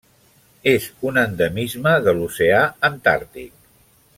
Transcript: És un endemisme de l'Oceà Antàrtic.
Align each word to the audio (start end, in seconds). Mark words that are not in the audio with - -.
És 0.71 0.87
un 1.09 1.19
endemisme 1.23 1.93
de 2.07 2.15
l'Oceà 2.21 2.65
Antàrtic. 2.91 3.53